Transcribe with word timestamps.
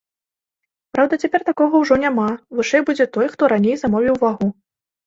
Праўда, 0.95 1.13
цяпер 1.25 1.45
такога 1.51 1.83
ўжо 1.83 1.99
няма, 2.07 2.27
вышэй 2.61 2.81
будзе 2.89 3.05
той, 3.19 3.25
хто 3.37 3.43
раней 3.57 3.75
замовіў 3.85 4.15
вагу. 4.27 4.53